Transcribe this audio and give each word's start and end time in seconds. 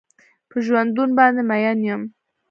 په 0.49 0.57
ژوندون 0.65 1.09
باندې 1.19 1.41
مين 1.49 1.79
يم. 1.89 2.01